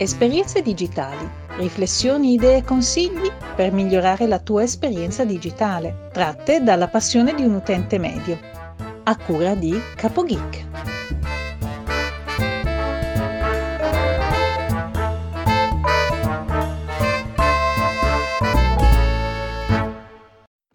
Esperienze 0.00 0.62
digitali, 0.62 1.28
riflessioni, 1.56 2.34
idee 2.34 2.58
e 2.58 2.62
consigli 2.62 3.32
per 3.56 3.72
migliorare 3.72 4.28
la 4.28 4.38
tua 4.38 4.62
esperienza 4.62 5.24
digitale, 5.24 6.08
tratte 6.12 6.62
dalla 6.62 6.86
passione 6.86 7.34
di 7.34 7.42
un 7.42 7.54
utente 7.54 7.98
medio. 7.98 8.38
A 9.02 9.16
cura 9.16 9.56
di 9.56 9.76
CapoGeek. 9.96 10.66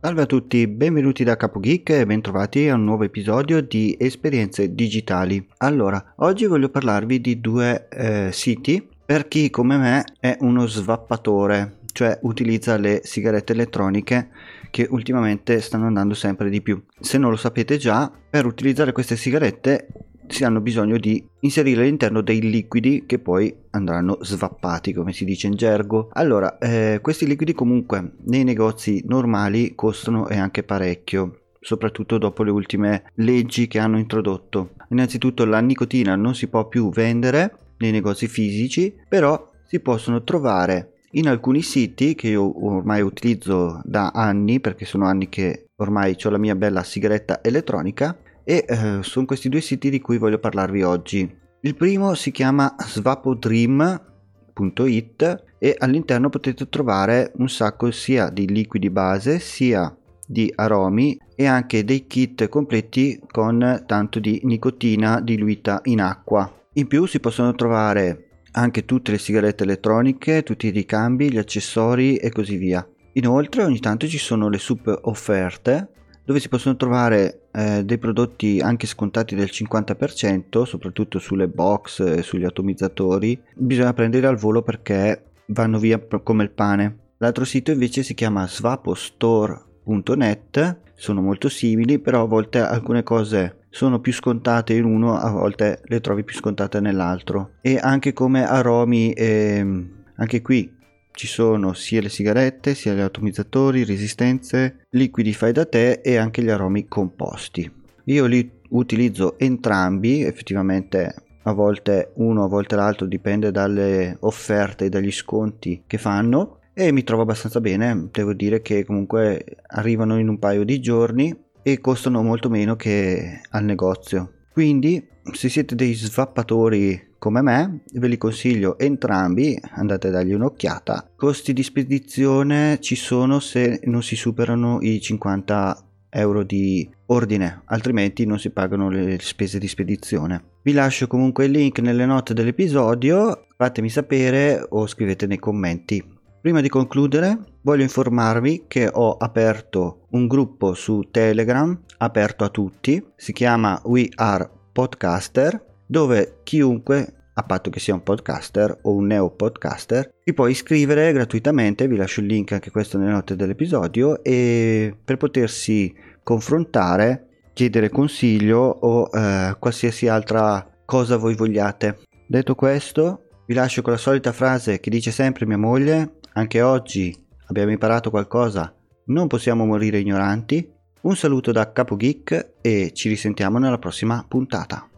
Salve 0.00 0.22
a 0.22 0.26
tutti, 0.26 0.66
benvenuti 0.66 1.22
da 1.22 1.36
CapoGeek 1.36 1.90
e 1.90 2.04
bentrovati 2.04 2.68
a 2.68 2.74
un 2.74 2.82
nuovo 2.82 3.04
episodio 3.04 3.62
di 3.62 3.96
Esperienze 3.96 4.74
Digitali. 4.74 5.46
Allora, 5.58 6.14
oggi 6.16 6.46
voglio 6.46 6.68
parlarvi 6.68 7.20
di 7.20 7.40
due 7.40 7.86
eh, 7.88 8.32
siti 8.32 8.90
per 9.06 9.28
chi 9.28 9.50
come 9.50 9.76
me 9.76 10.04
è 10.18 10.36
uno 10.40 10.66
svappatore, 10.66 11.80
cioè 11.92 12.18
utilizza 12.22 12.76
le 12.76 13.02
sigarette 13.04 13.52
elettroniche 13.52 14.30
che 14.70 14.86
ultimamente 14.90 15.60
stanno 15.60 15.86
andando 15.86 16.14
sempre 16.14 16.48
di 16.48 16.62
più. 16.62 16.82
Se 16.98 17.18
non 17.18 17.30
lo 17.30 17.36
sapete 17.36 17.76
già, 17.76 18.10
per 18.30 18.46
utilizzare 18.46 18.92
queste 18.92 19.16
sigarette 19.16 19.88
si 20.26 20.44
hanno 20.44 20.60
bisogno 20.60 20.96
di 20.96 21.22
inserire 21.40 21.82
all'interno 21.82 22.22
dei 22.22 22.40
liquidi 22.40 23.04
che 23.06 23.18
poi 23.18 23.54
andranno 23.70 24.18
svappati 24.22 24.94
come 24.94 25.12
si 25.12 25.26
dice 25.26 25.48
in 25.48 25.54
gergo 25.54 26.08
allora 26.12 26.56
eh, 26.56 26.98
questi 27.02 27.26
liquidi 27.26 27.52
comunque 27.52 28.12
nei 28.24 28.42
negozi 28.42 29.04
normali 29.06 29.74
costano 29.74 30.26
e 30.28 30.38
anche 30.38 30.62
parecchio 30.62 31.40
soprattutto 31.60 32.16
dopo 32.16 32.42
le 32.42 32.50
ultime 32.50 33.04
leggi 33.16 33.66
che 33.66 33.78
hanno 33.78 33.98
introdotto 33.98 34.70
innanzitutto 34.88 35.44
la 35.44 35.60
nicotina 35.60 36.16
non 36.16 36.34
si 36.34 36.48
può 36.48 36.66
più 36.68 36.88
vendere 36.90 37.58
nei 37.84 37.92
negozi 37.92 38.26
fisici 38.26 38.94
però 39.08 39.50
si 39.66 39.80
possono 39.80 40.24
trovare 40.24 40.92
in 41.12 41.28
alcuni 41.28 41.62
siti 41.62 42.14
che 42.14 42.28
io 42.28 42.66
ormai 42.66 43.02
utilizzo 43.02 43.80
da 43.84 44.08
anni 44.08 44.60
perché 44.60 44.84
sono 44.84 45.06
anni 45.06 45.28
che 45.28 45.66
ormai 45.76 46.16
ho 46.22 46.30
la 46.30 46.38
mia 46.38 46.56
bella 46.56 46.82
sigaretta 46.82 47.40
elettronica 47.42 48.18
e 48.42 48.64
eh, 48.66 48.98
sono 49.02 49.26
questi 49.26 49.48
due 49.48 49.60
siti 49.60 49.90
di 49.90 50.00
cui 50.00 50.18
voglio 50.18 50.38
parlarvi 50.38 50.82
oggi. 50.82 51.42
Il 51.60 51.76
primo 51.76 52.14
si 52.14 52.30
chiama 52.30 52.74
svapodream.it 52.78 55.44
e 55.58 55.74
all'interno 55.78 56.28
potete 56.28 56.68
trovare 56.68 57.32
un 57.36 57.48
sacco 57.48 57.90
sia 57.90 58.28
di 58.28 58.46
liquidi 58.46 58.90
base 58.90 59.38
sia 59.38 59.96
di 60.26 60.52
aromi 60.54 61.18
e 61.34 61.46
anche 61.46 61.84
dei 61.84 62.06
kit 62.06 62.48
completi 62.48 63.20
con 63.30 63.82
tanto 63.86 64.18
di 64.18 64.40
nicotina 64.44 65.20
diluita 65.20 65.80
in 65.84 66.00
acqua. 66.00 66.63
In 66.76 66.88
più 66.88 67.06
si 67.06 67.20
possono 67.20 67.54
trovare 67.54 68.30
anche 68.52 68.84
tutte 68.84 69.12
le 69.12 69.18
sigarette 69.18 69.62
elettroniche, 69.62 70.42
tutti 70.42 70.66
i 70.66 70.70
ricambi, 70.70 71.30
gli 71.30 71.38
accessori 71.38 72.16
e 72.16 72.30
così 72.30 72.56
via. 72.56 72.84
Inoltre 73.12 73.62
ogni 73.62 73.78
tanto 73.78 74.08
ci 74.08 74.18
sono 74.18 74.48
le 74.48 74.58
super 74.58 74.98
offerte 75.02 75.90
dove 76.24 76.40
si 76.40 76.48
possono 76.48 76.74
trovare 76.74 77.42
eh, 77.52 77.84
dei 77.84 77.98
prodotti 77.98 78.58
anche 78.58 78.88
scontati 78.88 79.36
del 79.36 79.50
50%, 79.52 80.64
soprattutto 80.64 81.20
sulle 81.20 81.46
box 81.46 82.00
e 82.00 82.22
sugli 82.22 82.44
atomizzatori. 82.44 83.40
Bisogna 83.54 83.92
prendere 83.92 84.26
al 84.26 84.36
volo 84.36 84.62
perché 84.62 85.26
vanno 85.46 85.78
via 85.78 86.04
come 86.22 86.42
il 86.42 86.50
pane. 86.50 87.12
L'altro 87.18 87.44
sito 87.44 87.70
invece 87.70 88.02
si 88.02 88.14
chiama 88.14 88.48
swapostore.net, 88.48 90.78
sono 90.94 91.20
molto 91.20 91.48
simili, 91.48 92.00
però 92.00 92.22
a 92.22 92.26
volte 92.26 92.58
alcune 92.58 93.04
cose 93.04 93.58
sono 93.74 93.98
più 93.98 94.12
scontate 94.12 94.74
in 94.74 94.84
uno, 94.84 95.16
a 95.16 95.28
volte 95.32 95.80
le 95.86 96.00
trovi 96.00 96.22
più 96.22 96.36
scontate 96.36 96.78
nell'altro. 96.78 97.54
E 97.60 97.76
anche 97.76 98.12
come 98.12 98.46
aromi, 98.46 99.12
eh, 99.12 99.66
anche 100.14 100.42
qui 100.42 100.72
ci 101.10 101.26
sono 101.26 101.72
sia 101.72 102.00
le 102.00 102.08
sigarette, 102.08 102.76
sia 102.76 102.94
gli 102.94 103.00
atomizzatori, 103.00 103.82
resistenze, 103.82 104.86
liquidi 104.90 105.32
fai 105.32 105.50
da 105.50 105.64
te 105.64 106.02
e 106.04 106.16
anche 106.16 106.40
gli 106.40 106.50
aromi 106.50 106.86
composti. 106.86 107.68
Io 108.04 108.26
li 108.26 108.48
utilizzo 108.68 109.36
entrambi, 109.40 110.22
effettivamente 110.22 111.12
a 111.42 111.52
volte 111.52 112.12
uno, 112.14 112.44
a 112.44 112.48
volte 112.48 112.76
l'altro, 112.76 113.06
dipende 113.06 113.50
dalle 113.50 114.18
offerte 114.20 114.84
e 114.84 114.88
dagli 114.88 115.10
sconti 115.10 115.82
che 115.84 115.98
fanno 115.98 116.60
e 116.72 116.92
mi 116.92 117.02
trovo 117.02 117.22
abbastanza 117.22 117.60
bene, 117.60 118.08
devo 118.12 118.34
dire 118.34 118.62
che 118.62 118.84
comunque 118.84 119.44
arrivano 119.66 120.16
in 120.20 120.28
un 120.28 120.38
paio 120.38 120.62
di 120.62 120.78
giorni 120.80 121.36
e 121.64 121.80
costano 121.80 122.22
molto 122.22 122.48
meno 122.48 122.76
che 122.76 123.40
al 123.50 123.64
negozio. 123.64 124.34
Quindi 124.52 125.04
se 125.32 125.48
siete 125.48 125.74
dei 125.74 125.94
svappatori 125.94 127.12
come 127.18 127.40
me, 127.40 127.80
ve 127.94 128.06
li 128.06 128.18
consiglio 128.18 128.78
entrambi, 128.78 129.58
andate 129.70 130.08
a 130.08 130.10
dargli 130.10 130.34
un'occhiata. 130.34 131.12
Costi 131.16 131.54
di 131.54 131.62
spedizione 131.62 132.78
ci 132.80 132.96
sono 132.96 133.40
se 133.40 133.80
non 133.84 134.02
si 134.02 134.14
superano 134.14 134.78
i 134.82 135.00
50 135.00 135.86
euro 136.10 136.42
di 136.42 136.88
ordine, 137.06 137.62
altrimenti 137.64 138.26
non 138.26 138.38
si 138.38 138.50
pagano 138.50 138.90
le 138.90 139.16
spese 139.20 139.58
di 139.58 139.68
spedizione. 139.68 140.42
Vi 140.62 140.72
lascio 140.72 141.06
comunque 141.06 141.46
il 141.46 141.52
link 141.52 141.78
nelle 141.80 142.04
note 142.04 142.34
dell'episodio, 142.34 143.46
fatemi 143.56 143.88
sapere 143.88 144.64
o 144.68 144.86
scrivete 144.86 145.26
nei 145.26 145.38
commenti. 145.38 146.13
Prima 146.44 146.60
di 146.60 146.68
concludere, 146.68 147.38
voglio 147.62 147.84
informarvi 147.84 148.64
che 148.68 148.86
ho 148.92 149.16
aperto 149.16 150.08
un 150.10 150.26
gruppo 150.26 150.74
su 150.74 151.08
Telegram, 151.10 151.74
aperto 151.96 152.44
a 152.44 152.50
tutti, 152.50 153.02
si 153.16 153.32
chiama 153.32 153.80
We 153.84 154.10
Are 154.14 154.46
Podcaster 154.70 155.58
dove 155.86 156.40
chiunque, 156.42 157.30
a 157.32 157.42
patto 157.44 157.70
che 157.70 157.80
sia 157.80 157.94
un 157.94 158.02
podcaster 158.02 158.76
o 158.82 158.92
un 158.92 159.06
neo 159.06 159.30
podcaster, 159.30 160.16
si 160.22 160.34
può 160.34 160.46
iscrivere 160.46 161.14
gratuitamente, 161.14 161.88
vi 161.88 161.96
lascio 161.96 162.20
il 162.20 162.26
link 162.26 162.52
anche 162.52 162.70
questo 162.70 162.98
nelle 162.98 163.12
note 163.12 163.36
dell'episodio, 163.36 164.22
e 164.22 164.94
per 165.02 165.16
potersi 165.16 165.94
confrontare, 166.22 167.28
chiedere 167.54 167.88
consiglio 167.88 168.58
o 168.60 169.08
eh, 169.10 169.56
qualsiasi 169.58 170.08
altra 170.08 170.82
cosa 170.84 171.16
voi 171.16 171.36
vogliate. 171.36 172.00
Detto 172.26 172.54
questo, 172.54 173.22
vi 173.46 173.54
lascio 173.54 173.80
con 173.80 173.92
la 173.92 173.98
solita 173.98 174.32
frase 174.32 174.78
che 174.78 174.90
dice 174.90 175.10
sempre 175.10 175.46
mia 175.46 175.56
moglie, 175.56 176.18
anche 176.34 176.62
oggi 176.62 177.16
abbiamo 177.46 177.70
imparato 177.70 178.10
qualcosa, 178.10 178.74
non 179.06 179.26
possiamo 179.26 179.64
morire 179.64 179.98
ignoranti. 179.98 180.72
Un 181.02 181.16
saluto 181.16 181.52
da 181.52 181.70
Capo 181.70 181.96
Geek 181.96 182.54
e 182.62 182.92
ci 182.94 183.08
risentiamo 183.08 183.58
nella 183.58 183.78
prossima 183.78 184.24
puntata. 184.26 184.88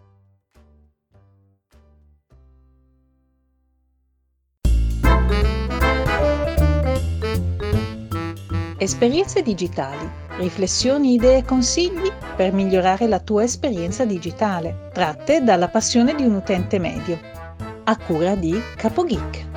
Esperienze 8.79 9.43
digitali, 9.43 10.09
riflessioni, 10.39 11.15
idee 11.15 11.39
e 11.39 11.45
consigli 11.45 12.13
per 12.37 12.53
migliorare 12.53 13.09
la 13.09 13.19
tua 13.19 13.43
esperienza 13.43 14.05
digitale, 14.05 14.91
tratte 14.93 15.43
dalla 15.43 15.69
passione 15.69 16.15
di 16.15 16.23
un 16.23 16.35
utente 16.35 16.79
medio. 16.79 17.19
A 17.83 17.97
cura 17.97 18.37
di 18.37 18.55
CapoGeek. 18.77 19.56